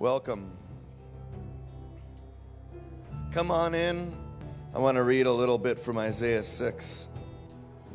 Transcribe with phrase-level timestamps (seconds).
[0.00, 0.56] Welcome.
[3.32, 4.14] Come on in.
[4.72, 7.08] I want to read a little bit from Isaiah 6.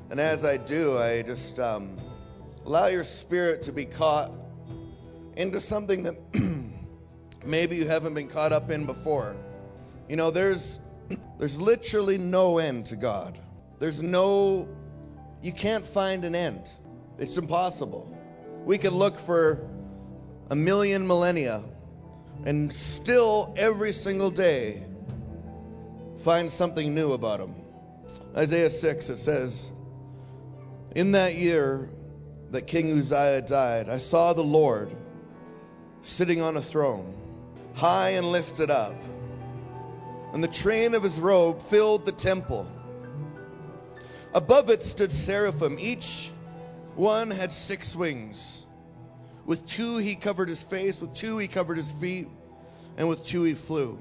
[0.09, 1.97] And as I do, I just um,
[2.65, 4.33] allow your spirit to be caught
[5.37, 6.15] into something that
[7.45, 9.38] maybe you haven't been caught up in before.
[10.09, 10.81] You know, there's
[11.39, 13.39] there's literally no end to God.
[13.79, 14.67] There's no
[15.41, 16.70] you can't find an end.
[17.17, 18.13] It's impossible.
[18.65, 19.65] We could look for
[20.49, 21.63] a million millennia
[22.46, 24.84] and still every single day
[26.18, 27.56] find something new about him.
[28.36, 29.71] Isaiah 6 it says,
[30.96, 31.89] "In that year
[32.52, 34.95] that King Uzziah died, I saw the Lord
[36.02, 37.14] sitting on a throne,
[37.73, 38.95] high and lifted up,
[40.34, 42.67] and the train of his robe filled the temple.
[44.34, 46.31] Above it stood seraphim, each
[46.95, 48.62] one had six wings.
[49.45, 52.28] With two he covered his face, with two he covered his feet,
[52.97, 53.97] and with two he flew.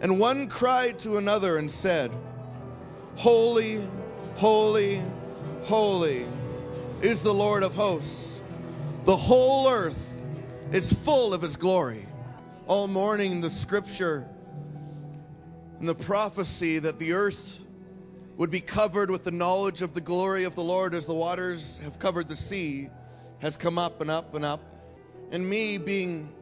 [0.00, 2.10] And one cried to another and said,
[3.16, 3.86] Holy,
[4.36, 5.02] holy,
[5.64, 6.24] holy
[7.02, 8.40] is the Lord of hosts.
[9.04, 10.16] The whole earth
[10.72, 12.06] is full of his glory.
[12.66, 14.26] All morning, the scripture
[15.80, 17.64] and the prophecy that the earth
[18.36, 21.78] would be covered with the knowledge of the glory of the Lord as the waters
[21.78, 22.88] have covered the sea
[23.40, 24.60] has come up and up and up.
[25.30, 26.32] And me being,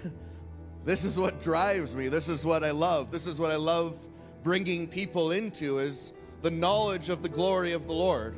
[0.84, 2.08] this is what drives me.
[2.08, 3.10] This is what I love.
[3.10, 4.06] This is what I love
[4.42, 6.12] bringing people into is
[6.42, 8.34] the knowledge of the glory of the Lord.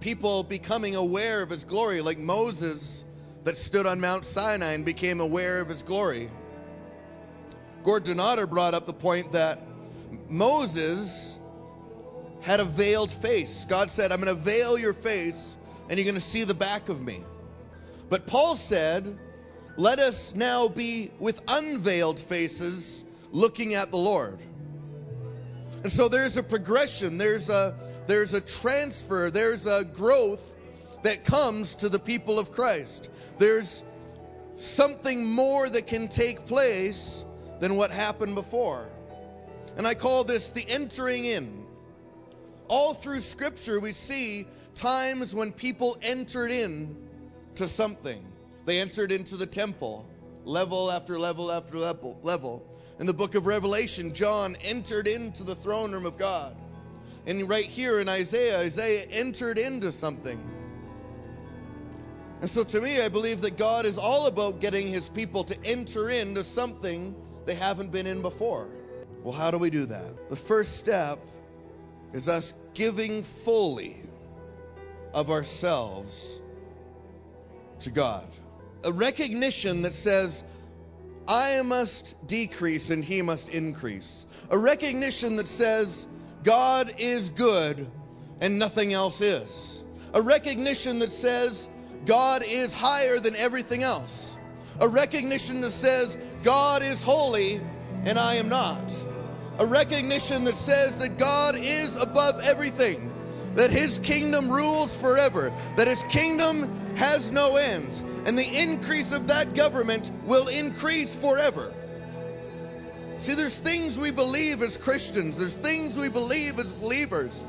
[0.00, 3.04] People becoming aware of his glory, like Moses
[3.44, 6.30] that stood on Mount Sinai and became aware of his glory.
[7.82, 9.60] Gordon Otter brought up the point that
[10.28, 11.38] Moses
[12.40, 13.66] had a veiled face.
[13.66, 15.58] God said, I'm going to veil your face
[15.90, 17.18] and you're going to see the back of me.
[18.08, 19.18] But Paul said,
[19.76, 24.38] Let us now be with unveiled faces looking at the Lord.
[25.82, 30.56] And so there's a progression, there's a there's a transfer, there's a growth
[31.02, 33.10] that comes to the people of Christ.
[33.38, 33.82] There's
[34.56, 37.24] something more that can take place
[37.58, 38.90] than what happened before.
[39.76, 41.59] And I call this the entering in.
[42.70, 46.96] All through scripture we see times when people entered in
[47.56, 48.24] to something.
[48.64, 50.06] They entered into the temple,
[50.44, 52.64] level after level after level, level.
[53.00, 56.56] In the book of Revelation, John entered into the throne room of God.
[57.26, 60.40] And right here in Isaiah, Isaiah entered into something.
[62.40, 65.58] And so to me, I believe that God is all about getting his people to
[65.64, 67.16] enter into something
[67.46, 68.68] they haven't been in before.
[69.24, 70.30] Well, how do we do that?
[70.30, 71.18] The first step
[72.12, 73.96] is us giving fully
[75.14, 76.42] of ourselves
[77.80, 78.26] to God.
[78.84, 80.44] A recognition that says,
[81.28, 84.26] I must decrease and he must increase.
[84.50, 86.06] A recognition that says,
[86.42, 87.88] God is good
[88.40, 89.84] and nothing else is.
[90.14, 91.68] A recognition that says,
[92.06, 94.38] God is higher than everything else.
[94.80, 97.60] A recognition that says, God is holy
[98.04, 98.90] and I am not.
[99.60, 103.12] A recognition that says that God is above everything,
[103.56, 106.66] that his kingdom rules forever, that his kingdom
[106.96, 111.74] has no end, and the increase of that government will increase forever.
[113.18, 117.44] See, there's things we believe as Christians, there's things we believe as believers.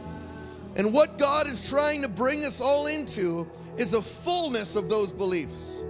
[0.75, 3.47] And what God is trying to bring us all into
[3.77, 5.81] is a fullness of those beliefs.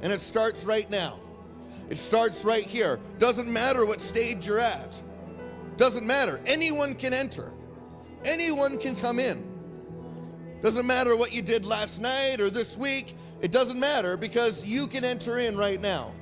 [0.00, 1.18] And it starts right now.
[1.90, 3.00] It starts right here.
[3.18, 5.02] Doesn't matter what stage you're at.
[5.76, 6.40] Doesn't matter.
[6.46, 7.52] Anyone can enter.
[8.24, 9.50] Anyone can come in.
[10.62, 13.16] Doesn't matter what you did last night or this week.
[13.42, 16.14] It doesn't matter because you can enter in right now.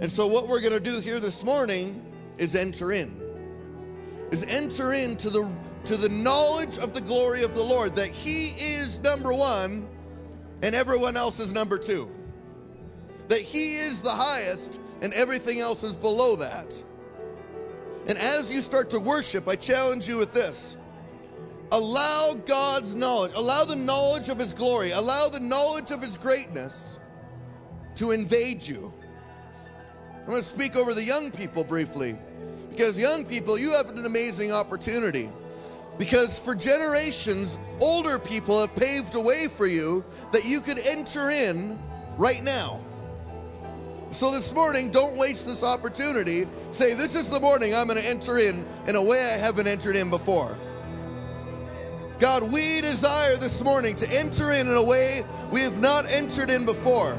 [0.00, 2.04] And so what we're going to do here this morning
[2.38, 3.20] is enter in.
[4.30, 5.50] Is enter into the
[5.84, 9.86] to the knowledge of the glory of the Lord that he is number 1
[10.62, 12.10] and everyone else is number 2
[13.28, 16.82] that He is the highest and everything else is below that.
[18.06, 20.76] And as you start to worship, I challenge you with this
[21.72, 27.00] allow God's knowledge, allow the knowledge of His glory, allow the knowledge of His greatness
[27.96, 28.92] to invade you.
[30.20, 32.16] I'm going to speak over the young people briefly
[32.70, 35.28] because, young people, you have an amazing opportunity.
[35.98, 41.30] Because for generations, older people have paved a way for you that you could enter
[41.30, 41.78] in
[42.16, 42.80] right now.
[44.14, 46.46] So this morning, don't waste this opportunity.
[46.70, 49.66] Say, This is the morning I'm going to enter in in a way I haven't
[49.66, 50.56] entered in before.
[52.20, 56.48] God, we desire this morning to enter in in a way we have not entered
[56.48, 57.18] in before.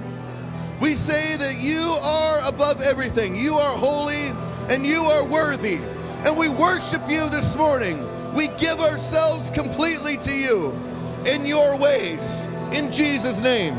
[0.79, 3.35] We say that you are above everything.
[3.35, 4.31] You are holy
[4.69, 5.79] and you are worthy.
[6.23, 8.07] And we worship you this morning.
[8.33, 10.71] We give ourselves completely to you
[11.25, 12.45] in your ways.
[12.71, 13.75] In Jesus' name.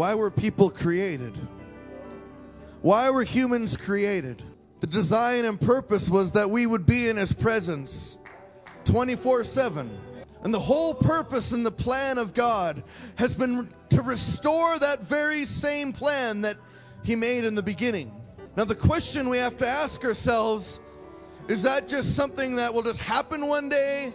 [0.00, 1.38] Why were people created?
[2.80, 4.42] Why were humans created?
[4.80, 8.16] The design and purpose was that we would be in His presence
[8.84, 9.90] 24 7.
[10.42, 12.82] And the whole purpose and the plan of God
[13.16, 16.56] has been to restore that very same plan that
[17.04, 18.10] He made in the beginning.
[18.56, 20.80] Now, the question we have to ask ourselves
[21.46, 24.14] is that just something that will just happen one day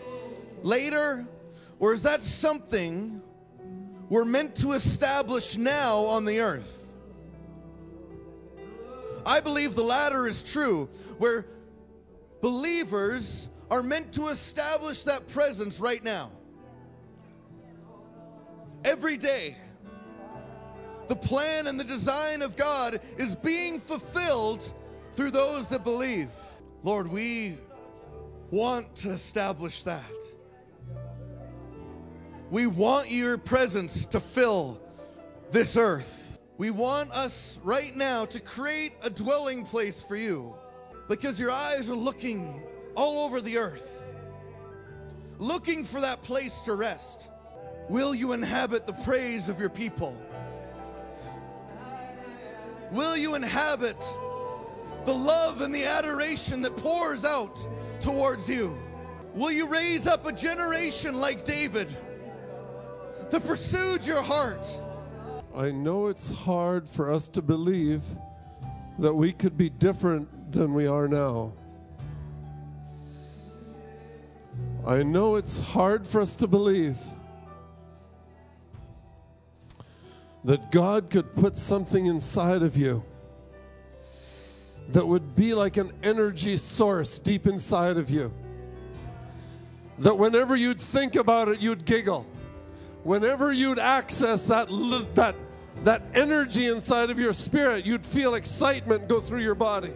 [0.64, 1.28] later?
[1.78, 3.22] Or is that something
[4.10, 6.92] we're meant to establish now on the earth?
[9.26, 10.88] I believe the latter is true,
[11.18, 11.46] where
[12.42, 16.32] believers are meant to establish that presence right now.
[18.84, 19.56] Every day,
[21.08, 24.74] the plan and the design of God is being fulfilled
[25.14, 26.30] through those that believe.
[26.84, 27.58] Lord, we
[28.52, 30.04] want to establish that.
[32.56, 34.80] We want your presence to fill
[35.52, 36.40] this earth.
[36.58, 40.56] We want us right now to create a dwelling place for you
[41.10, 42.64] because your eyes are looking
[42.96, 44.08] all over the earth,
[45.38, 47.30] looking for that place to rest.
[47.90, 50.18] Will you inhabit the praise of your people?
[52.90, 54.00] Will you inhabit
[55.04, 57.60] the love and the adoration that pours out
[58.00, 58.78] towards you?
[59.34, 61.94] Will you raise up a generation like David
[63.32, 64.80] that pursued your heart?
[65.56, 68.02] I know it's hard for us to believe
[69.00, 71.54] that we could be different than we are now.
[74.86, 76.98] I know it's hard for us to believe
[80.44, 83.04] that God could put something inside of you
[84.90, 88.32] that would be like an energy source deep inside of you.
[90.00, 92.28] That whenever you'd think about it, you'd giggle.
[93.06, 94.68] Whenever you'd access that,
[95.14, 95.36] that,
[95.84, 99.94] that energy inside of your spirit, you'd feel excitement go through your body.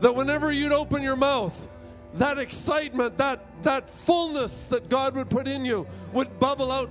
[0.00, 1.68] That whenever you'd open your mouth,
[2.14, 6.88] that excitement, that, that fullness that God would put in you would bubble out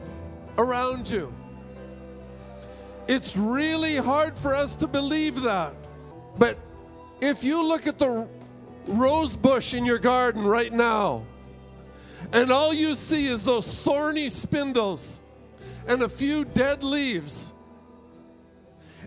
[0.58, 1.34] around you.
[3.08, 5.74] It's really hard for us to believe that.
[6.38, 6.58] But
[7.22, 8.28] if you look at the
[8.88, 11.26] rose bush in your garden right now,
[12.34, 15.22] and all you see is those thorny spindles
[15.88, 17.54] and a few dead leaves,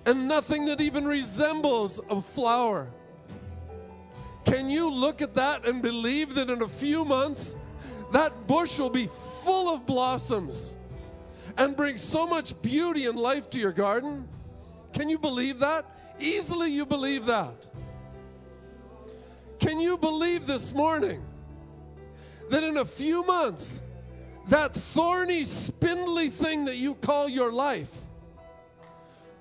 [0.07, 2.91] and nothing that even resembles a flower
[4.45, 7.57] can you look at that and believe that in a few months,
[8.13, 10.75] that bush will be full of blossoms
[11.57, 14.29] and bring so much beauty and life to your garden?
[14.93, 15.87] Can you believe that?
[16.19, 17.55] Easily, you believe that.
[19.59, 21.25] Can you believe this morning
[22.53, 23.81] that in a few months,
[24.49, 28.01] that thorny, spindly thing that you call your life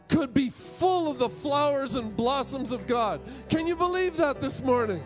[0.08, 3.20] could be full of the flowers and blossoms of God.
[3.50, 5.04] Can you believe that this morning?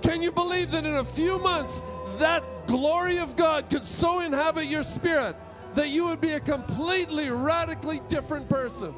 [0.00, 1.82] Can you believe that in a few months
[2.18, 5.34] that glory of God could so inhabit your spirit
[5.74, 8.94] that you would be a completely radically different person?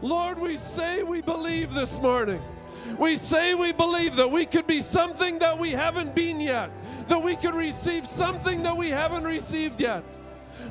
[0.00, 2.42] Lord, we say we believe this morning.
[2.98, 6.70] We say we believe that we could be something that we haven't been yet,
[7.08, 10.04] that we could receive something that we haven't received yet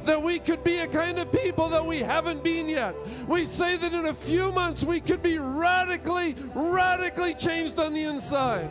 [0.06, 2.96] that we could be a kind of people that we haven't been yet.
[3.28, 8.04] We say that in a few months we could be radically, radically changed on the
[8.04, 8.70] inside.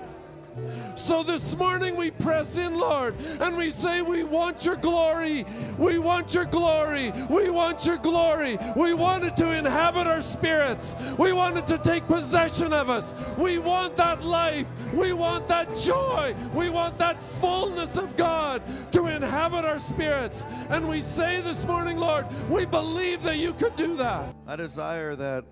[0.97, 5.47] So this morning we press in, Lord, and we say, We want your glory.
[5.79, 7.13] We want your glory.
[7.29, 8.59] We want your glory.
[8.77, 10.95] We want it to inhabit our spirits.
[11.19, 13.15] We want it to take possession of us.
[13.39, 14.69] We want that life.
[14.93, 16.35] We want that joy.
[16.55, 18.63] We want that fullness of God
[18.93, 20.47] to inhabit our spirits.
[20.69, 24.35] And we say this morning, Lord, we believe that you could do that.
[24.47, 25.45] I desire that,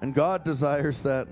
[0.00, 1.28] and God desires that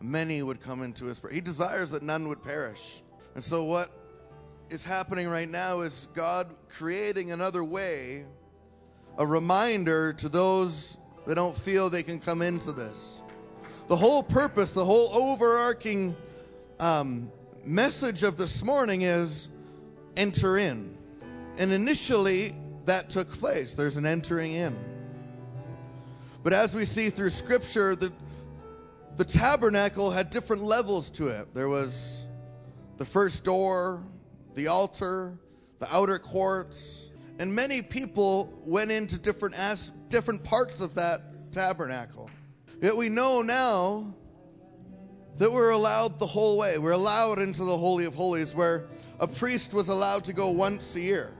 [0.00, 3.02] many would come into his He desires that none would perish.
[3.34, 3.90] And so what
[4.70, 8.24] is happening right now is God creating another way,
[9.18, 13.22] a reminder to those that don't feel they can come into this.
[13.88, 16.16] The whole purpose, the whole overarching
[16.78, 17.30] um,
[17.64, 19.48] message of this morning is
[20.16, 20.96] enter in.
[21.58, 22.54] And initially,
[22.86, 23.74] that took place.
[23.74, 24.78] There's an entering in.
[26.42, 28.12] But as we see through Scripture, the
[29.16, 31.54] the tabernacle had different levels to it.
[31.54, 32.26] There was
[32.96, 34.02] the first door,
[34.54, 35.38] the altar,
[35.78, 42.28] the outer courts, And many people went into different as- different parts of that tabernacle.
[42.82, 44.14] Yet we know now
[45.38, 46.76] that we're allowed the whole way.
[46.76, 48.88] We're allowed into the Holy of Holies where
[49.20, 51.32] a priest was allowed to go once a year.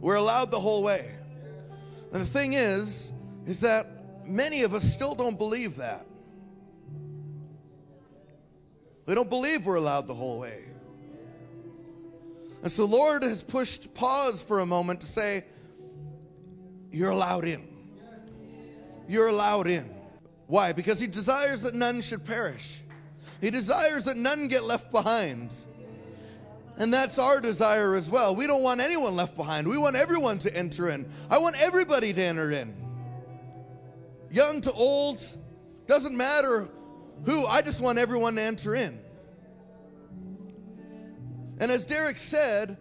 [0.00, 1.10] We're allowed the whole way.
[2.10, 3.12] And the thing is,
[3.44, 6.06] is that many of us still don't believe that.
[9.06, 10.64] We don't believe we're allowed the whole way.
[12.62, 15.44] And so, Lord has pushed pause for a moment to say,
[16.92, 17.66] You're allowed in.
[19.08, 19.90] You're allowed in.
[20.46, 20.72] Why?
[20.72, 22.80] Because He desires that none should perish,
[23.40, 25.54] He desires that none get left behind.
[26.78, 28.34] And that's our desire as well.
[28.34, 29.68] We don't want anyone left behind.
[29.68, 31.06] We want everyone to enter in.
[31.30, 32.74] I want everybody to enter in.
[34.30, 35.22] Young to old,
[35.86, 36.70] doesn't matter
[37.24, 38.98] who, I just want everyone to enter in.
[41.58, 42.76] And as Derek said,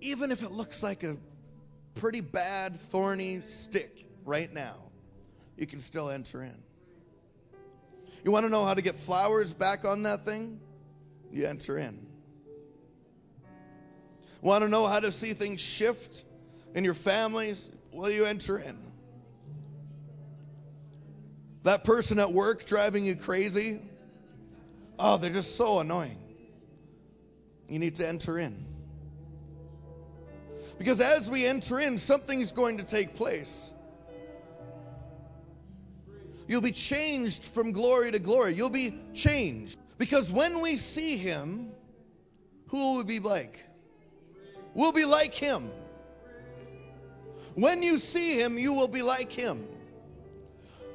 [0.00, 1.16] even if it looks like a
[1.94, 4.76] pretty bad, thorny stick right now,
[5.56, 6.56] you can still enter in.
[8.24, 10.60] You want to know how to get flowers back on that thing?
[11.32, 12.06] You enter in.
[14.42, 16.24] Want to know how to see things shift
[16.74, 17.70] in your families?
[17.92, 18.91] Well, you enter in.
[21.64, 23.80] That person at work driving you crazy,
[24.98, 26.18] oh, they're just so annoying.
[27.68, 28.66] You need to enter in.
[30.78, 33.72] Because as we enter in, something's going to take place.
[36.48, 38.54] You'll be changed from glory to glory.
[38.54, 39.78] You'll be changed.
[39.96, 41.70] Because when we see him,
[42.66, 43.64] who will we be like?
[44.74, 45.70] We'll be like him.
[47.54, 49.68] When you see him, you will be like him.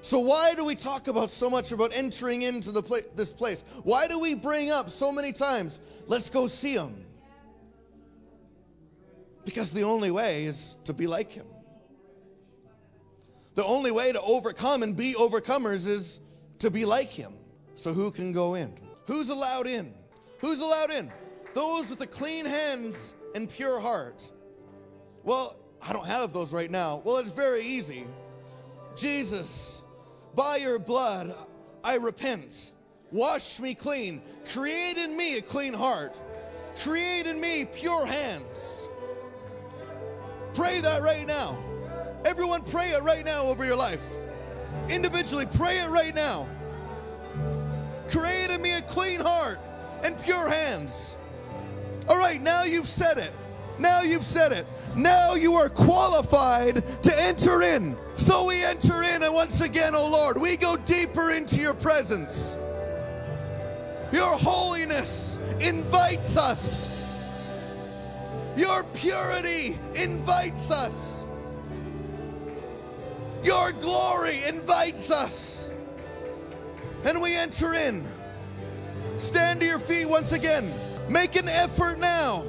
[0.08, 3.66] So why do we talk about so much about entering into the pla- this place?
[3.84, 7.04] Why do we bring up so many times, let's go see him?
[9.44, 11.46] Because the only way is to be like him.
[13.56, 16.22] The only way to overcome and be overcomers is
[16.60, 17.34] to be like him.
[17.76, 18.74] So who can go in?
[19.08, 19.94] Who's allowed in?
[20.40, 21.12] Who's allowed in?
[21.54, 24.32] Those with the clean hands and pure heart.
[25.24, 27.02] Well, I don't have those right now.
[27.04, 28.08] Well, it's very easy.
[28.96, 29.77] Jesus,
[30.38, 31.36] by your blood,
[31.84, 32.72] I repent.
[33.12, 34.22] Wash me clean.
[34.54, 36.22] Create in me a clean heart.
[36.82, 38.88] Create in me pure hands.
[40.54, 41.58] Pray that right now.
[42.24, 44.04] Everyone, pray it right now over your life.
[44.90, 46.48] Individually, pray it right now.
[48.08, 49.60] Create in me a clean heart
[50.04, 51.18] and pure hands.
[52.08, 53.32] All right, now you've said it.
[53.80, 54.66] Now you've said it.
[54.96, 57.98] Now you are qualified to enter in.
[58.16, 62.58] So we enter in, and once again, oh Lord, we go deeper into your presence.
[64.12, 66.90] Your holiness invites us.
[68.56, 71.28] Your purity invites us.
[73.44, 75.70] Your glory invites us.
[77.06, 78.04] And we enter in.
[79.20, 80.74] Stand to your feet once again.
[81.08, 82.44] Make an effort now.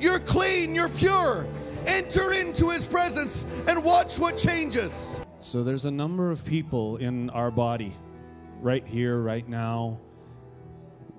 [0.00, 1.46] You're clean, you're pure.
[1.86, 5.20] Enter into his presence and watch what changes.
[5.40, 7.92] So there's a number of people in our body,
[8.60, 9.98] right here, right now,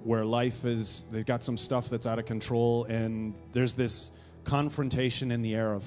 [0.03, 4.11] where life is, they've got some stuff that's out of control, and there's this
[4.43, 5.85] confrontation in the air of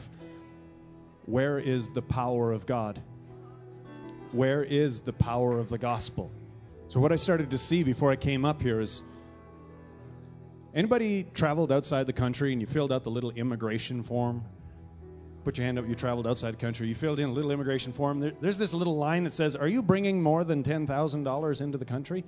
[1.26, 3.00] where is the power of God?
[4.32, 6.30] Where is the power of the gospel?
[6.88, 9.02] So, what I started to see before I came up here is
[10.75, 14.45] anybody traveled outside the country and you filled out the little immigration form?
[15.45, 17.93] Put your hand up, you traveled outside the country, you filled in a little immigration
[17.93, 18.21] form.
[18.21, 21.85] There, there's this little line that says, Are you bringing more than $10,000 into the
[21.85, 22.25] country?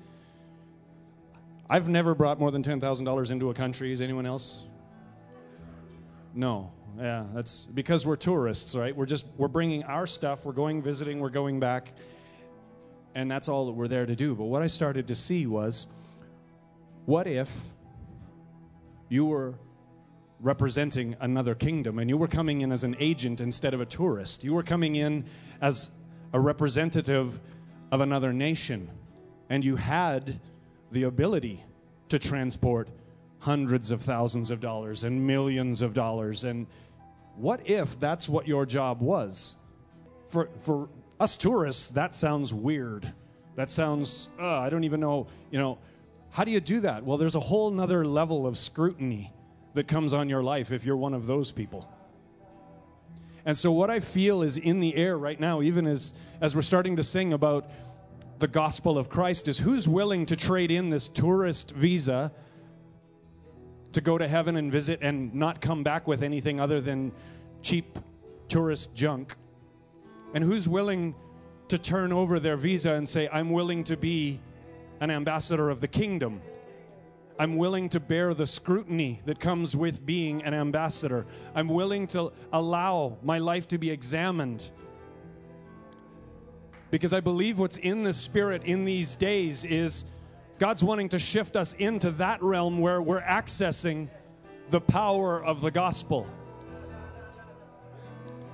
[1.70, 3.92] I've never brought more than $10,000 into a country.
[3.92, 4.66] Is anyone else?
[6.34, 6.72] No.
[6.98, 8.94] Yeah, that's because we're tourists, right?
[8.94, 11.92] We're just we're bringing our stuff, we're going visiting, we're going back.
[13.16, 14.34] And that's all that we're there to do.
[14.34, 15.86] But what I started to see was
[17.06, 17.50] what if
[19.14, 19.54] you were
[20.40, 24.44] representing another kingdom and you were coming in as an agent instead of a tourist?
[24.44, 25.24] You were coming in
[25.60, 25.90] as
[26.32, 27.40] a representative
[27.92, 28.90] of another nation
[29.48, 30.40] and you had
[30.90, 31.64] the ability
[32.08, 32.88] to transport
[33.38, 36.44] hundreds of thousands of dollars and millions of dollars.
[36.44, 36.66] And
[37.36, 39.54] what if that's what your job was?
[40.28, 40.88] For, for
[41.20, 43.12] us tourists, that sounds weird.
[43.54, 45.78] That sounds, uh, I don't even know, you know,
[46.34, 47.04] how do you do that?
[47.04, 49.32] Well, there's a whole nother level of scrutiny
[49.74, 51.88] that comes on your life if you're one of those people.
[53.44, 56.62] And so, what I feel is in the air right now, even as, as we're
[56.62, 57.70] starting to sing about
[58.40, 62.32] the gospel of Christ, is who's willing to trade in this tourist visa
[63.92, 67.12] to go to heaven and visit and not come back with anything other than
[67.62, 67.96] cheap
[68.48, 69.36] tourist junk?
[70.34, 71.14] And who's willing
[71.68, 74.40] to turn over their visa and say, I'm willing to be
[75.04, 76.40] an ambassador of the kingdom?
[77.38, 81.26] I'm willing to bear the scrutiny that comes with being an ambassador.
[81.54, 84.70] I'm willing to allow my life to be examined.
[86.90, 90.06] Because I believe what's in the Spirit in these days is
[90.58, 94.08] God's wanting to shift us into that realm where we're accessing
[94.70, 96.26] the power of the gospel.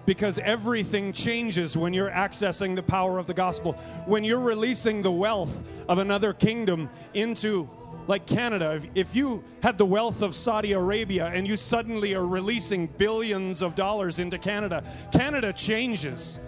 [0.07, 3.73] Because everything changes when you're accessing the power of the gospel.
[4.07, 7.69] When you're releasing the wealth of another kingdom into,
[8.07, 12.27] like Canada, if, if you had the wealth of Saudi Arabia and you suddenly are
[12.27, 16.41] releasing billions of dollars into Canada, Canada changes.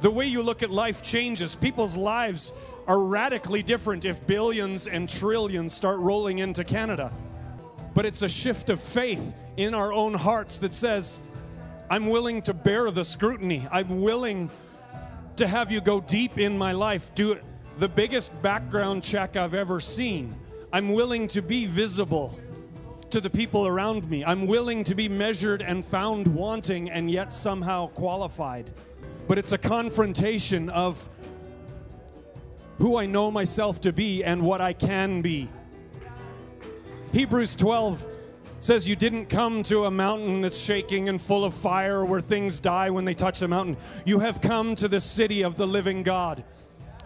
[0.00, 1.54] The way you look at life changes.
[1.56, 2.54] People's lives
[2.86, 7.12] are radically different if billions and trillions start rolling into Canada.
[7.92, 11.20] But it's a shift of faith in our own hearts that says,
[11.92, 13.66] I'm willing to bear the scrutiny.
[13.72, 14.48] I'm willing
[15.34, 17.36] to have you go deep in my life, do
[17.80, 20.36] the biggest background check I've ever seen.
[20.72, 22.38] I'm willing to be visible
[23.10, 24.24] to the people around me.
[24.24, 28.70] I'm willing to be measured and found wanting and yet somehow qualified.
[29.26, 31.08] But it's a confrontation of
[32.78, 35.48] who I know myself to be and what I can be.
[37.12, 38.06] Hebrews 12
[38.60, 42.60] says you didn't come to a mountain that's shaking and full of fire where things
[42.60, 43.76] die when they touch the mountain.
[44.04, 46.44] You have come to the city of the living God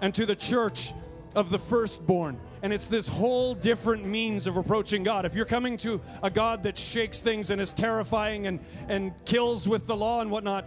[0.01, 0.93] and to the church
[1.37, 2.39] of the firstborn.
[2.63, 5.25] And it's this whole different means of approaching God.
[5.25, 8.59] If you're coming to a God that shakes things and is terrifying and,
[8.89, 10.65] and kills with the law and whatnot,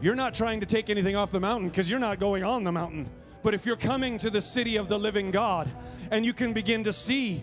[0.00, 2.72] you're not trying to take anything off the mountain because you're not going on the
[2.72, 3.06] mountain.
[3.42, 5.68] But if you're coming to the city of the living God
[6.10, 7.42] and you can begin to see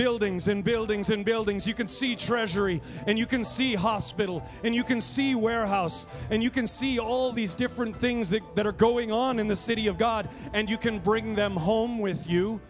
[0.00, 1.66] buildings and buildings and buildings.
[1.66, 6.42] You can see treasury and you can see hospital and you can see warehouse and
[6.42, 9.88] you can see all these different things that, that are going on in the city
[9.88, 12.62] of God and you can bring them home with you.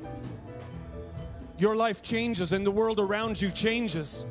[1.56, 4.26] Your life changes and the world around you changes.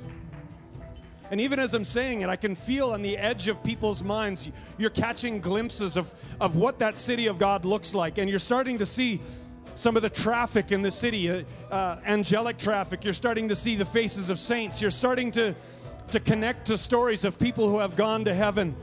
[1.31, 4.51] And even as I'm saying it, I can feel on the edge of people's minds,
[4.77, 8.17] you're catching glimpses of, of what that city of God looks like.
[8.17, 9.21] And you're starting to see
[9.75, 13.03] some of the traffic in the city, uh, uh, angelic traffic.
[13.03, 14.81] You're starting to see the faces of saints.
[14.81, 15.55] You're starting to,
[16.11, 18.75] to connect to stories of people who have gone to heaven,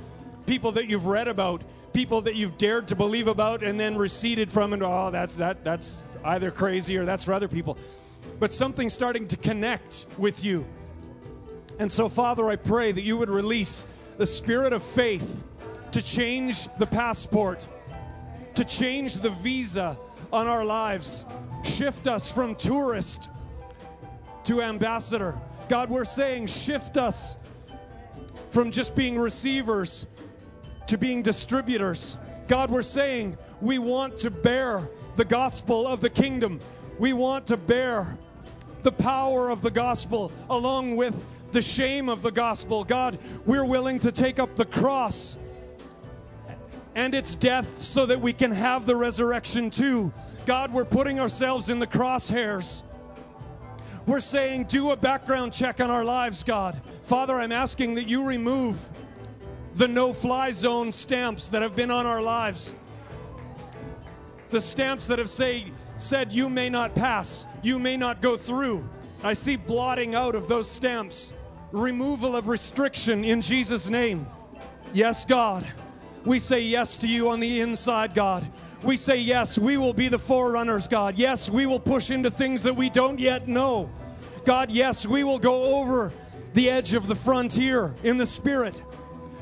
[0.46, 4.50] people that you've read about, people that you've dared to believe about and then receded
[4.50, 7.78] from, and oh, that's, that, that's either crazy or that's for other people.
[8.38, 10.66] But something's starting to connect with you.
[11.78, 13.86] And so, Father, I pray that you would release
[14.18, 15.42] the spirit of faith
[15.92, 17.66] to change the passport,
[18.54, 19.96] to change the visa
[20.36, 21.24] on our lives.
[21.64, 23.30] Shift us from tourist
[24.44, 25.34] to ambassador.
[25.68, 27.38] God, we're saying shift us
[28.50, 30.06] from just being receivers
[30.86, 32.18] to being distributors.
[32.46, 36.60] God, we're saying we want to bear the gospel of the kingdom.
[36.98, 38.18] We want to bear
[38.82, 42.84] the power of the gospel along with the shame of the gospel.
[42.84, 45.38] God, we're willing to take up the cross
[46.96, 50.10] and its death so that we can have the resurrection too.
[50.46, 52.82] God, we're putting ourselves in the crosshairs.
[54.06, 56.80] We're saying, do a background check on our lives, God.
[57.02, 58.88] Father, I'm asking that you remove
[59.74, 62.74] the no fly zone stamps that have been on our lives.
[64.48, 65.66] The stamps that have say,
[65.98, 68.88] said, you may not pass, you may not go through.
[69.22, 71.34] I see blotting out of those stamps
[71.72, 74.26] removal of restriction in Jesus' name.
[74.94, 75.66] Yes, God.
[76.26, 78.44] We say yes to you on the inside, God.
[78.82, 81.16] We say yes, we will be the forerunners, God.
[81.16, 83.88] Yes, we will push into things that we don't yet know.
[84.44, 86.12] God, yes, we will go over
[86.54, 88.80] the edge of the frontier in the Spirit.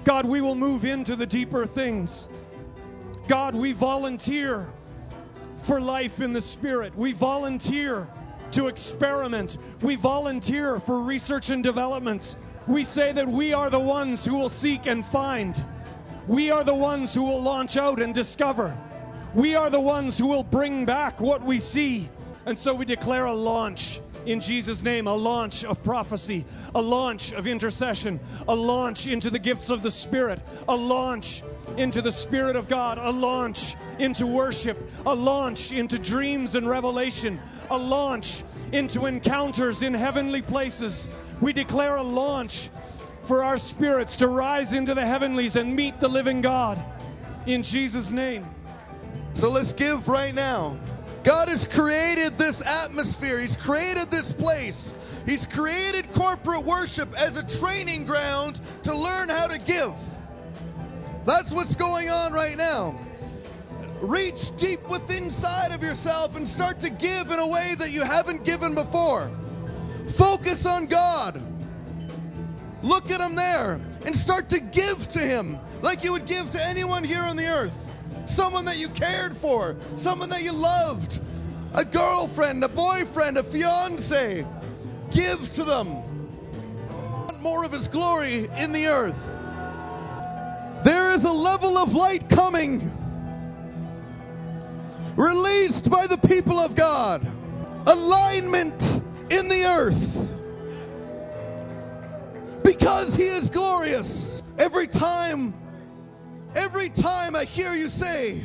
[0.04, 2.28] God, we will move into the deeper things.
[3.28, 4.70] God, we volunteer
[5.60, 6.94] for life in the Spirit.
[6.96, 8.06] We volunteer
[8.52, 9.56] to experiment.
[9.80, 12.36] We volunteer for research and development.
[12.66, 15.64] We say that we are the ones who will seek and find.
[16.26, 18.76] We are the ones who will launch out and discover.
[19.34, 22.08] We are the ones who will bring back what we see.
[22.46, 27.32] And so we declare a launch in Jesus' name, a launch of prophecy, a launch
[27.32, 31.42] of intercession, a launch into the gifts of the Spirit, a launch
[31.76, 37.38] into the Spirit of God, a launch into worship, a launch into dreams and revelation,
[37.70, 41.06] a launch into encounters in heavenly places.
[41.42, 42.70] We declare a launch
[43.24, 46.78] for our spirits to rise into the heavenlies and meet the living God
[47.46, 48.46] in Jesus' name.
[49.34, 50.76] So let's give right now.
[51.22, 54.94] God has created this atmosphere, He's created this place.
[55.26, 59.94] He's created corporate worship as a training ground to learn how to give.
[61.24, 63.00] That's what's going on right now.
[64.02, 68.02] Reach deep within inside of yourself and start to give in a way that you
[68.02, 69.30] haven't given before.
[70.08, 71.40] Focus on God.
[72.84, 76.62] Look at Him there and start to give to Him like you would give to
[76.62, 77.90] anyone here on the earth.
[78.26, 81.18] Someone that you cared for, someone that you loved,
[81.74, 84.46] a girlfriend, a boyfriend, a fiance.
[85.10, 86.02] Give to them.
[87.40, 89.30] More of His glory in the earth.
[90.84, 92.92] There is a level of light coming,
[95.16, 97.26] released by the people of God.
[97.86, 100.33] Alignment in the earth.
[102.84, 104.42] Because He is glorious.
[104.58, 105.54] Every time,
[106.54, 108.44] every time I hear you say,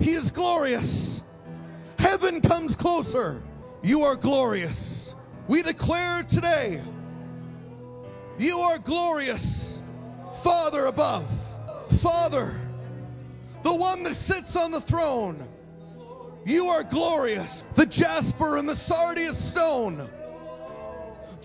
[0.00, 1.22] He is glorious,
[1.98, 3.42] heaven comes closer.
[3.82, 5.14] You are glorious.
[5.48, 6.80] We declare today,
[8.38, 9.82] You are glorious.
[10.42, 11.28] Father above,
[12.00, 12.58] Father,
[13.62, 15.46] the one that sits on the throne.
[16.46, 17.64] You are glorious.
[17.74, 20.08] The jasper and the sardius stone,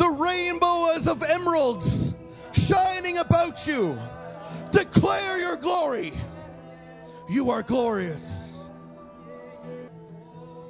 [0.01, 2.15] the rainbow as of emeralds
[2.53, 3.95] shining about you.
[4.71, 6.11] Declare your glory.
[7.29, 8.67] You are glorious.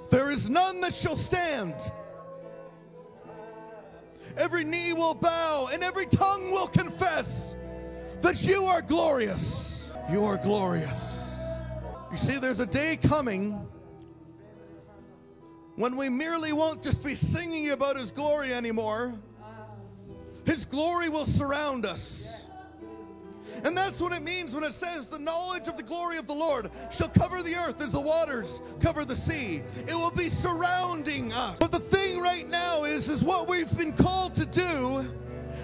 [0.10, 1.76] There is none that shall stand.
[4.36, 7.56] Every knee will bow and every tongue will confess
[8.20, 9.94] that you are glorious.
[10.12, 11.39] You are glorious.
[12.12, 13.65] You see, there's a day coming
[15.82, 19.15] when we merely won't just be singing about His glory anymore.
[20.46, 22.48] His glory will surround us.
[23.63, 26.34] And that's what it means when it says, The knowledge of the glory of the
[26.34, 29.63] Lord shall cover the earth as the waters cover the sea.
[29.76, 31.58] It will be surrounding us.
[31.60, 35.12] But the thing right now is, is what we've been called to do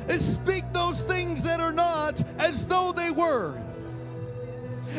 [0.07, 3.55] is speak those things that are not as though they were.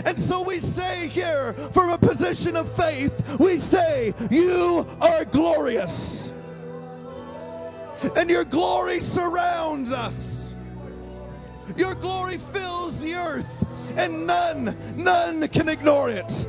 [0.04, 6.32] And so we say here, from a position of faith, we say, You are glorious.
[8.16, 10.56] And your glory surrounds us.
[11.76, 13.66] Your glory fills the earth,
[13.98, 16.46] and none, none can ignore it.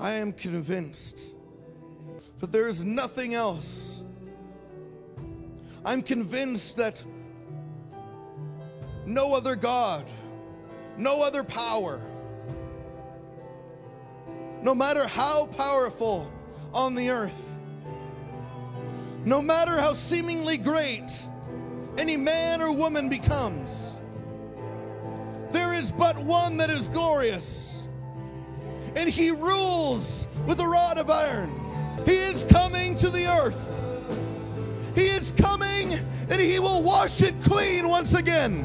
[0.00, 1.34] I am convinced
[2.38, 4.02] that there is nothing else.
[5.84, 7.04] I'm convinced that
[9.06, 10.10] no other God,
[10.98, 12.00] no other power,
[14.62, 16.30] no matter how powerful
[16.74, 17.60] on the earth,
[19.24, 21.10] no matter how seemingly great
[21.98, 24.00] any man or woman becomes,
[25.52, 27.88] there is but one that is glorious,
[28.96, 31.52] and he rules with a rod of iron.
[32.04, 33.80] He is coming to the earth.
[34.94, 35.92] He is coming
[36.30, 38.64] and he will wash it clean once again.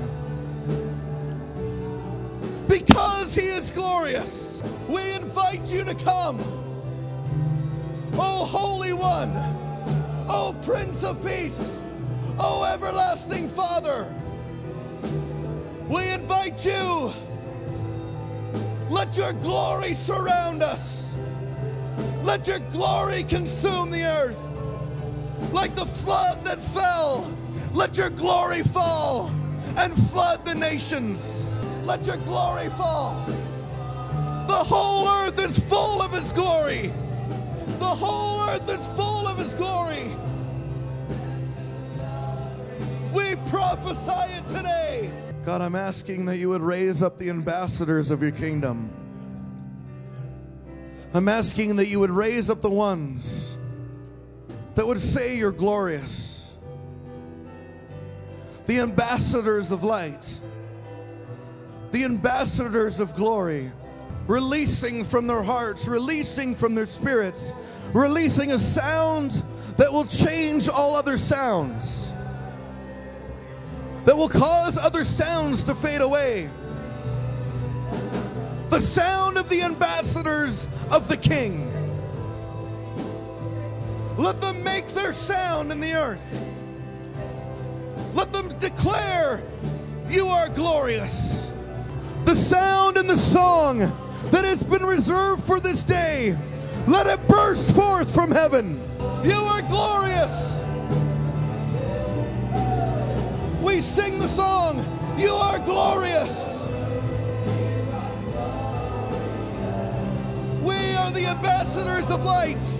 [2.67, 6.39] Because he is glorious, we invite you to come.
[8.13, 9.31] Oh, Holy One,
[10.29, 11.81] oh, Prince of Peace,
[12.39, 14.13] oh, Everlasting Father,
[15.89, 17.13] we invite you.
[18.89, 21.17] Let your glory surround us.
[22.23, 24.37] Let your glory consume the earth.
[25.51, 27.29] Like the flood that fell,
[27.73, 29.29] let your glory fall
[29.77, 31.42] and flood the nations.
[31.85, 33.25] Let your glory fall.
[34.47, 36.93] The whole earth is full of His glory.
[37.79, 40.15] The whole earth is full of His glory.
[43.13, 45.11] We prophesy it today.
[45.43, 48.91] God, I'm asking that you would raise up the ambassadors of your kingdom.
[51.13, 53.57] I'm asking that you would raise up the ones
[54.75, 56.55] that would say you're glorious.
[58.65, 60.39] The ambassadors of light,
[61.93, 63.71] the ambassadors of glory,
[64.25, 67.53] releasing from their hearts, releasing from their spirits,
[67.93, 69.43] releasing a sound
[69.77, 72.11] that will change all other sounds,
[74.05, 76.49] that will cause other sounds to fade away.
[78.71, 81.69] The sound of the ambassadors of the King.
[84.17, 86.47] Let them make their sound in the earth.
[88.15, 89.43] Let them declare,
[90.09, 91.42] You are glorious.
[92.25, 93.79] The sound and the song
[94.31, 96.37] that has been reserved for this day,
[96.87, 98.81] let it burst forth from heaven.
[99.23, 100.63] You are glorious.
[103.61, 104.85] We sing the song,
[105.17, 106.65] You are glorious.
[110.61, 112.75] We are the ambassadors of light.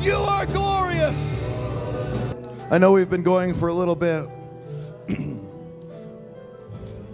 [0.00, 1.50] You are glorious.
[2.70, 4.28] I know we've been going for a little bit.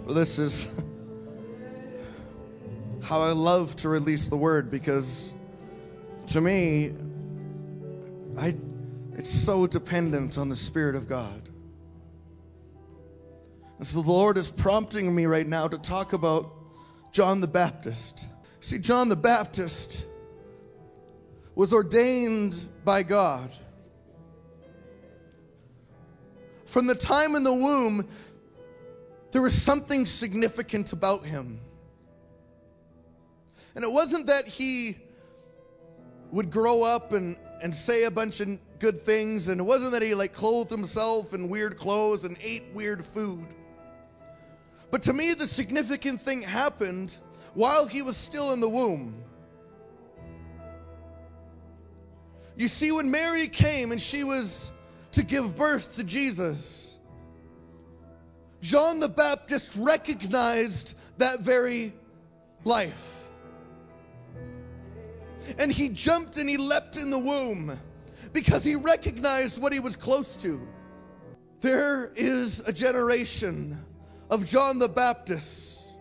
[0.05, 0.67] But this is
[3.03, 5.33] how I love to release the word because
[6.27, 6.93] to me,
[8.37, 8.55] I,
[9.13, 11.49] it's so dependent on the Spirit of God.
[13.77, 16.51] And so the Lord is prompting me right now to talk about
[17.11, 18.27] John the Baptist.
[18.61, 20.05] See, John the Baptist
[21.55, 23.51] was ordained by God.
[26.65, 28.07] From the time in the womb,
[29.31, 31.59] there was something significant about him.
[33.75, 34.97] And it wasn't that he
[36.31, 40.01] would grow up and, and say a bunch of good things, and it wasn't that
[40.01, 43.45] he like clothed himself in weird clothes and ate weird food.
[44.91, 47.17] But to me, the significant thing happened
[47.53, 49.23] while he was still in the womb.
[52.55, 54.71] You see, when Mary came and she was
[55.13, 56.99] to give birth to Jesus,
[58.61, 61.93] John the Baptist recognized that very
[62.63, 63.22] life.
[65.59, 67.79] And he jumped and he leapt in the womb
[68.33, 70.65] because he recognized what he was close to.
[71.61, 73.77] There is a generation
[74.29, 75.95] of John the Baptist.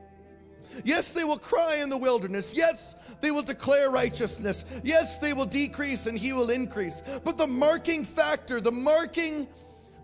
[0.85, 2.55] Yes, they will cry in the wilderness.
[2.57, 4.65] Yes, they will declare righteousness.
[4.83, 7.03] Yes, they will decrease and he will increase.
[7.25, 9.47] But the marking factor, the marking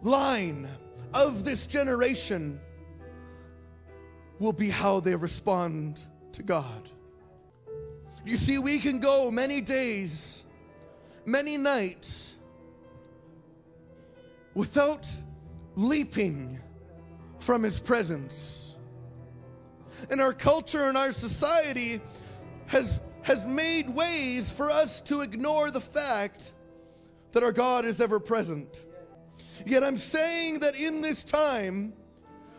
[0.03, 0.68] line
[1.14, 2.61] of this generation
[4.38, 6.90] will be how they respond to God.
[8.29, 10.45] You see, we can go many days,
[11.25, 12.37] many nights
[14.53, 15.11] without
[15.77, 16.61] leaping
[17.38, 18.77] from His presence.
[20.11, 22.03] And our culture and our society
[22.67, 26.53] has, has made ways for us to ignore the fact
[27.33, 28.85] that our God is ever present.
[29.64, 31.95] Yet I'm saying that in this time,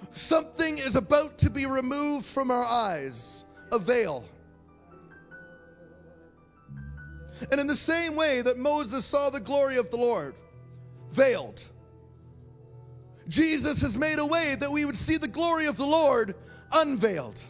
[0.10, 4.26] something is about to be removed from our eyes a veil.
[7.52, 10.36] And in the same way that Moses saw the glory of the Lord,
[11.10, 11.64] veiled,
[13.28, 16.36] Jesus has made a way that we would see the glory of the Lord
[16.74, 17.44] unveiled.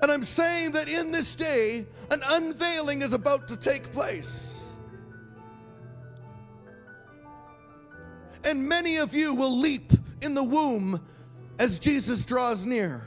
[0.00, 4.72] And I'm saying that in this day, an unveiling is about to take place.
[8.44, 11.04] And many of you will leap in the womb
[11.58, 13.02] as Jesus draws near.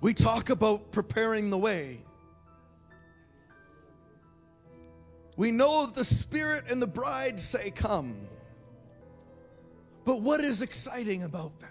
[0.00, 2.01] We talk about preparing the way.
[5.36, 8.28] We know the Spirit and the bride say, Come.
[10.04, 11.68] But what is exciting about that?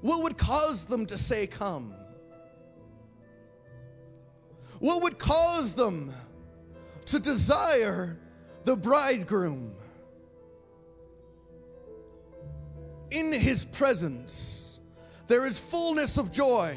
[0.00, 1.94] What would cause them to say, Come?
[4.78, 6.12] What would cause them
[7.06, 8.18] to desire
[8.64, 9.74] the bridegroom?
[13.10, 14.80] In his presence,
[15.26, 16.76] there is fullness of joy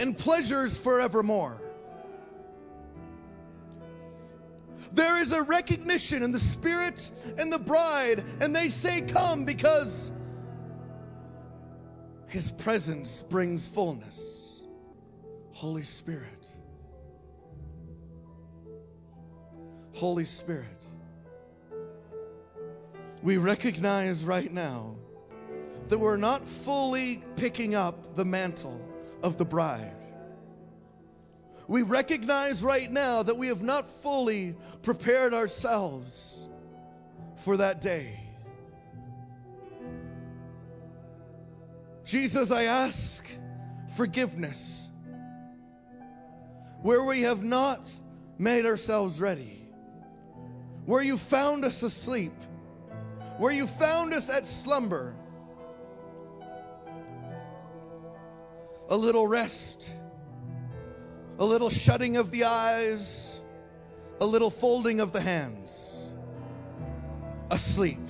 [0.00, 1.65] and pleasures forevermore.
[4.96, 10.10] There is a recognition in the Spirit and the bride, and they say, Come, because
[12.28, 14.62] His presence brings fullness.
[15.52, 16.48] Holy Spirit.
[19.92, 20.88] Holy Spirit.
[23.22, 24.96] We recognize right now
[25.88, 28.80] that we're not fully picking up the mantle
[29.22, 30.05] of the bride.
[31.68, 36.48] We recognize right now that we have not fully prepared ourselves
[37.36, 38.20] for that day.
[42.04, 43.28] Jesus, I ask
[43.96, 44.90] forgiveness
[46.82, 47.92] where we have not
[48.38, 49.68] made ourselves ready,
[50.84, 52.34] where you found us asleep,
[53.38, 55.16] where you found us at slumber.
[58.88, 59.96] A little rest
[61.38, 63.40] a little shutting of the eyes,
[64.20, 66.14] a little folding of the hands.
[67.50, 68.00] Asleep,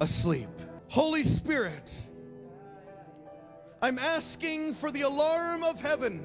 [0.00, 0.48] asleep.
[0.88, 2.06] Holy Spirit,
[3.82, 6.24] I'm asking for the alarm of heaven.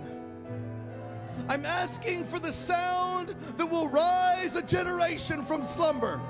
[1.50, 6.22] I'm asking for the sound that will rise a generation from slumber.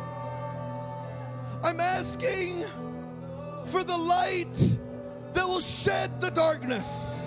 [1.63, 2.63] I'm asking
[3.67, 4.77] for the light
[5.33, 7.22] that will shed the darkness.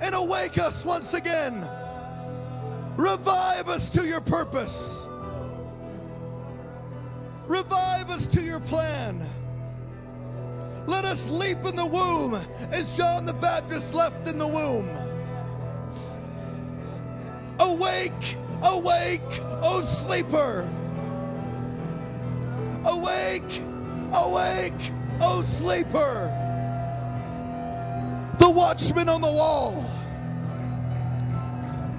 [0.00, 1.68] And awake us once again.
[2.96, 5.08] Revive us to your purpose.
[7.46, 9.26] Revive us to your plan.
[10.86, 12.34] Let us leap in the womb
[12.72, 14.88] as John the Baptist left in the womb.
[17.60, 20.68] Awake, awake, O sleeper.
[22.84, 23.62] Awake,
[24.12, 26.39] awake, O sleeper.
[28.50, 29.88] The watchman on the wall.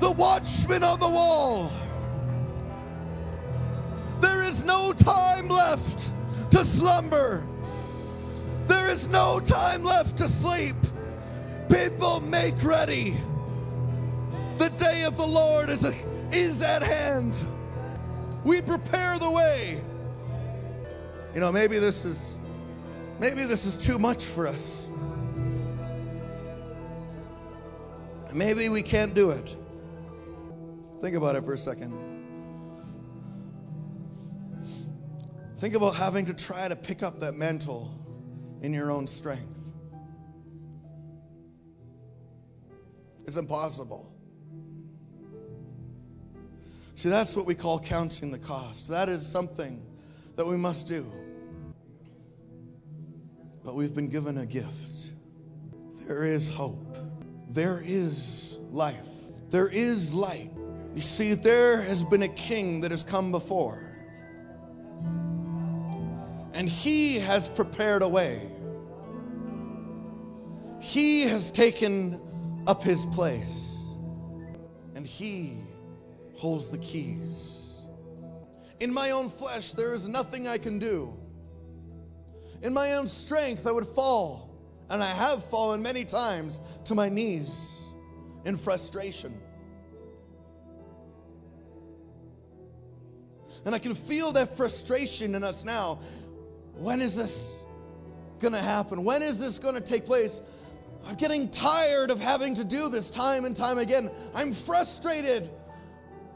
[0.01, 1.71] The watchman on the wall.
[4.19, 6.11] There is no time left
[6.51, 7.41] to slumber.
[8.65, 10.75] There is no time left to sleep.
[11.69, 13.15] People, make ready.
[14.57, 15.85] The day of the Lord is,
[16.33, 17.45] is at hand.
[18.43, 19.79] We prepare the way.
[21.33, 22.37] You know, maybe this is
[23.21, 24.89] maybe this is too much for us.
[28.33, 29.55] Maybe we can't do it.
[31.01, 31.93] Think about it for a second.
[35.57, 37.93] Think about having to try to pick up that mantle
[38.61, 39.47] in your own strength.
[43.25, 44.11] It's impossible.
[46.95, 48.87] See, that's what we call counting the cost.
[48.89, 49.81] That is something
[50.35, 51.11] that we must do.
[53.63, 55.11] But we've been given a gift.
[56.07, 56.97] There is hope.
[57.53, 59.09] There is life.
[59.49, 60.51] There is light.
[60.95, 63.83] You see, there has been a king that has come before.
[66.53, 68.49] And he has prepared a way.
[70.79, 72.21] He has taken
[72.67, 73.77] up his place.
[74.95, 75.57] And he
[76.35, 77.73] holds the keys.
[78.79, 81.13] In my own flesh, there is nothing I can do.
[82.61, 84.50] In my own strength, I would fall,
[84.91, 87.93] and I have fallen many times to my knees
[88.43, 89.39] in frustration.
[93.65, 95.99] And I can feel that frustration in us now.
[96.75, 97.65] When is this
[98.39, 99.05] going to happen?
[99.05, 100.41] When is this going to take place?
[101.05, 104.11] I'm getting tired of having to do this time and time again.
[104.35, 105.49] I'm frustrated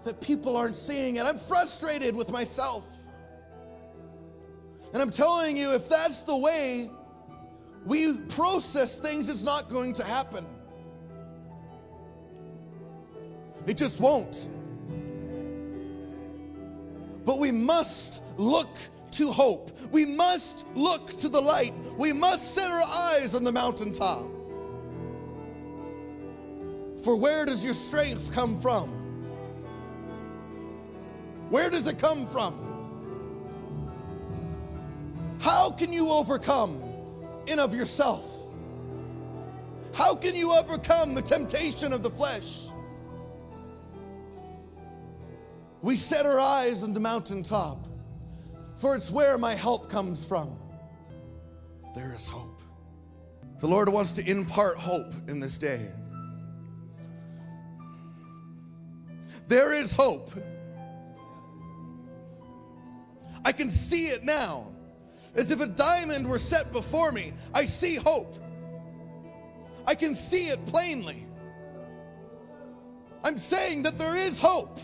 [0.05, 1.25] that people aren't seeing it.
[1.25, 2.87] I'm frustrated with myself.
[4.93, 6.89] And I'm telling you, if that's the way
[7.85, 10.45] we process things, it's not going to happen.
[13.67, 14.49] It just won't.
[17.25, 18.69] But we must look
[19.11, 19.71] to hope.
[19.91, 21.73] We must look to the light.
[21.97, 24.25] We must set our eyes on the mountaintop.
[27.03, 28.89] For where does your strength come from?
[31.49, 32.61] Where does it come from?
[35.39, 36.84] How can you overcome
[37.47, 38.25] in of yourself?
[39.93, 42.67] How can you overcome the temptation of the flesh?
[45.81, 47.87] We set our eyes on the mountaintop,
[48.75, 50.57] for it's where my help comes from.
[51.95, 52.61] There is hope.
[53.59, 55.89] The Lord wants to impart hope in this day.
[59.47, 60.31] There is hope.
[63.45, 64.74] I can see it now.
[65.35, 68.35] As if a diamond were set before me, I see hope.
[69.85, 71.27] I can see it plainly.
[73.23, 74.79] I'm saying that there is hope.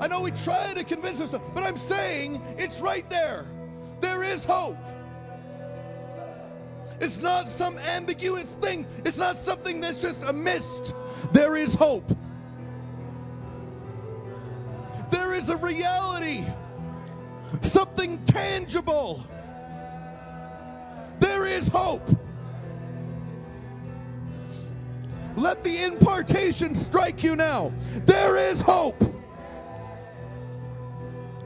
[0.00, 3.46] I know we try to convince ourselves, but I'm saying it's right there.
[4.00, 4.78] There is hope.
[7.00, 10.94] It's not some ambiguous thing, it's not something that's just a mist.
[11.32, 12.10] There is hope.
[15.10, 16.44] There is a reality,
[17.62, 19.24] something tangible.
[21.18, 22.08] There is hope.
[25.36, 27.72] Let the impartation strike you now.
[28.04, 29.02] There is hope.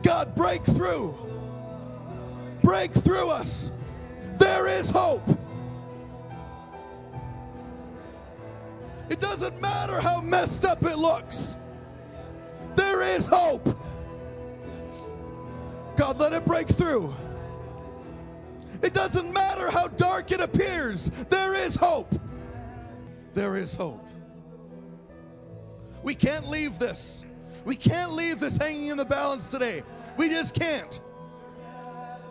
[0.03, 1.17] God, break through.
[2.63, 3.71] Break through us.
[4.39, 5.29] There is hope.
[9.09, 11.57] It doesn't matter how messed up it looks.
[12.75, 13.77] There is hope.
[15.97, 17.15] God, let it break through.
[18.83, 21.11] It doesn't matter how dark it appears.
[21.29, 22.15] There is hope.
[23.33, 24.07] There is hope.
[26.03, 27.25] We can't leave this.
[27.65, 29.83] We can't leave this hanging in the balance today.
[30.17, 31.01] We just can't.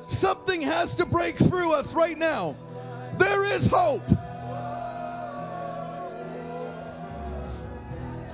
[0.08, 2.56] Something has to break through us right now.
[3.18, 4.04] There is hope.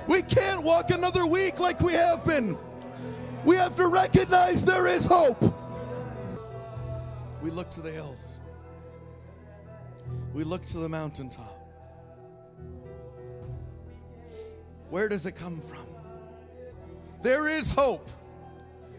[0.06, 2.56] We can't walk another week like we have been.
[3.44, 5.42] We have to recognize there is hope.
[7.42, 8.40] We look to the hills.
[10.34, 11.56] We look to the mountaintop.
[14.90, 15.86] Where does it come from?
[17.22, 18.08] There is hope.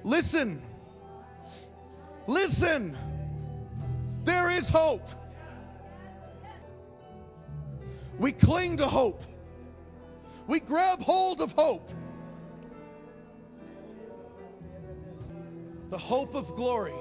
[0.03, 0.61] Listen,
[2.27, 2.97] Listen,
[4.23, 5.07] there is hope.
[8.19, 9.23] We cling to hope.
[10.51, 11.89] We grab hold of hope.
[15.89, 16.99] The hope of glory.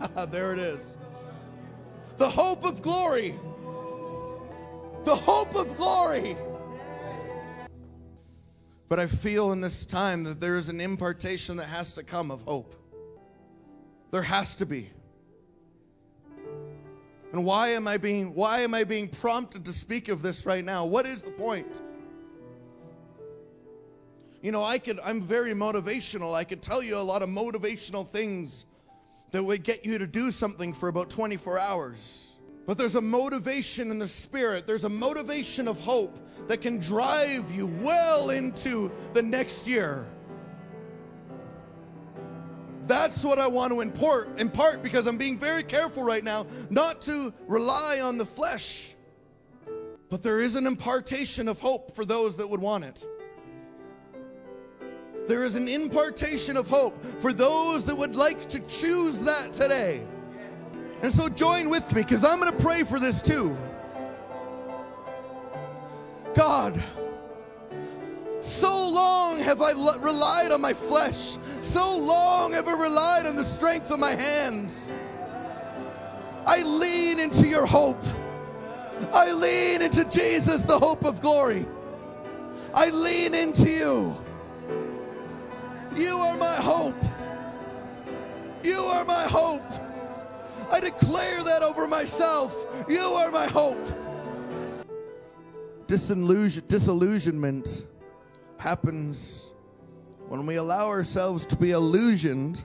[0.30, 0.96] there it is.
[2.16, 3.34] The hope of glory.
[5.04, 6.34] The hope of glory.
[8.88, 12.30] But I feel in this time that there is an impartation that has to come
[12.30, 12.74] of hope.
[14.12, 14.88] There has to be.
[17.32, 20.64] And why am I being why am I being prompted to speak of this right
[20.64, 20.84] now?
[20.84, 21.80] What is the point?
[24.42, 26.34] You know, I could I'm very motivational.
[26.34, 28.66] I could tell you a lot of motivational things
[29.30, 32.34] that would get you to do something for about 24 hours.
[32.66, 34.66] But there's a motivation in the spirit.
[34.66, 36.18] There's a motivation of hope
[36.48, 40.06] that can drive you well into the next year.
[42.82, 47.00] That's what I want to import, impart because I'm being very careful right now not
[47.02, 48.96] to rely on the flesh.
[50.10, 53.06] But there is an impartation of hope for those that would want it.
[55.26, 60.04] There is an impartation of hope for those that would like to choose that today.
[61.02, 63.56] And so join with me because I'm going to pray for this too.
[66.34, 66.82] God,
[69.42, 71.36] have I relied on my flesh.
[71.60, 74.90] So long have I relied on the strength of my hands.
[76.46, 78.02] I lean into your hope.
[79.12, 81.66] I lean into Jesus, the hope of glory.
[82.74, 84.16] I lean into you.
[85.96, 87.02] You are my hope.
[88.62, 89.70] You are my hope.
[90.70, 92.66] I declare that over myself.
[92.88, 93.84] You are my hope.
[95.86, 97.84] Disillusion, disillusionment
[98.62, 99.52] happens
[100.28, 102.64] when we allow ourselves to be illusioned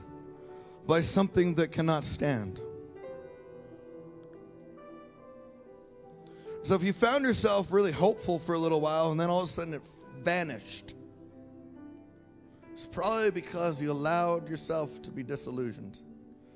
[0.86, 2.62] by something that cannot stand.
[6.62, 9.48] So if you found yourself really hopeful for a little while and then all of
[9.48, 9.82] a sudden it
[10.22, 10.94] vanished,
[12.72, 15.98] it's probably because you allowed yourself to be disillusioned.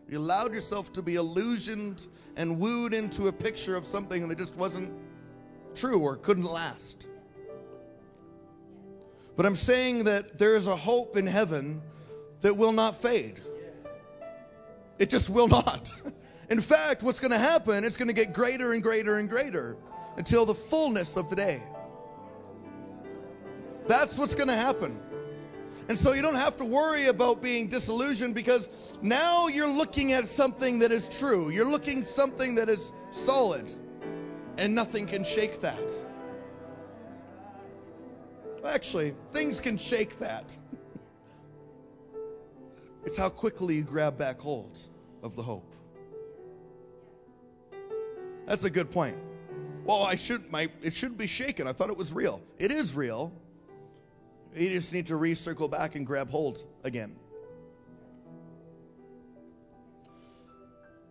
[0.08, 4.56] You allowed yourself to be illusioned and wooed into a picture of something that just
[4.56, 4.92] wasn't
[5.74, 7.08] true or couldn't last.
[9.36, 11.80] But I'm saying that there is a hope in heaven
[12.42, 13.40] that will not fade.
[14.98, 15.92] It just will not.
[16.50, 19.76] In fact, what's going to happen, it's going to get greater and greater and greater
[20.16, 21.62] until the fullness of the day.
[23.86, 25.00] That's what's going to happen.
[25.88, 28.68] And so you don't have to worry about being disillusioned because
[29.02, 31.50] now you're looking at something that is true.
[31.50, 33.74] You're looking something that is solid
[34.58, 35.82] and nothing can shake that.
[38.66, 40.56] Actually, things can shake that.
[43.04, 44.78] it's how quickly you grab back hold
[45.22, 45.74] of the hope.
[48.46, 49.16] That's a good point.
[49.84, 50.50] Well, I shouldn't.
[50.50, 51.66] my it shouldn't be shaken.
[51.66, 52.42] I thought it was real.
[52.58, 53.32] It is real.
[54.54, 57.16] You just need to recircle back and grab hold again.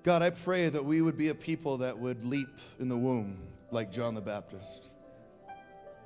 [0.03, 2.49] God, I pray that we would be a people that would leap
[2.79, 3.39] in the womb
[3.71, 4.91] like John the Baptist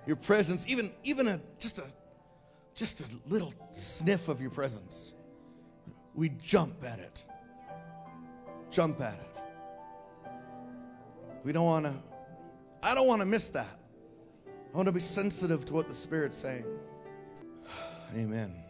[0.07, 1.83] your presence, even, even a, just, a,
[2.73, 5.15] just a little sniff of your presence,
[6.13, 7.25] we jump at it.
[8.71, 9.41] Jump at it.
[11.43, 11.93] We don't want to,
[12.81, 13.79] I don't want to miss that.
[14.47, 16.65] I want to be sensitive to what the Spirit's saying.
[18.15, 18.64] Amen.